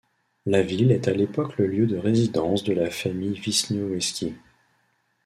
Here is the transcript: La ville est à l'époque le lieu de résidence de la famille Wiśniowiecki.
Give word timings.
La 0.47 0.63
ville 0.63 0.91
est 0.91 1.07
à 1.07 1.13
l'époque 1.13 1.57
le 1.59 1.67
lieu 1.67 1.85
de 1.85 1.95
résidence 1.95 2.63
de 2.63 2.73
la 2.73 2.89
famille 2.89 3.39
Wiśniowiecki. 3.39 4.33